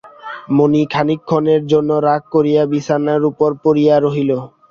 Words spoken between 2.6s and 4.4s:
বিছানায় উপর পড়িয়া রহিল।